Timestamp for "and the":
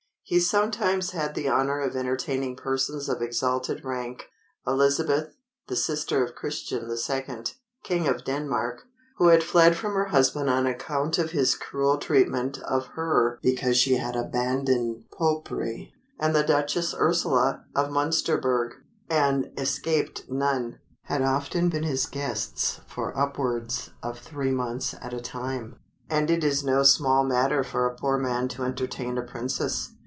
16.17-16.43